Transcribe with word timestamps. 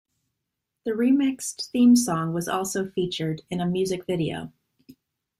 The 0.83 0.93
remixed 0.93 1.69
theme 1.69 1.95
song 1.95 2.33
was 2.33 2.47
also 2.47 2.89
featured 2.89 3.43
in 3.51 3.61
a 3.61 3.67
music 3.67 4.07
video. 4.07 4.51